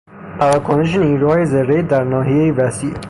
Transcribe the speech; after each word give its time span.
پراکنش 0.39 0.95
نیروهای 0.95 1.45
زرهی 1.45 1.83
در 1.83 2.03
ناحیهای 2.03 2.51
وسیع 2.51 2.93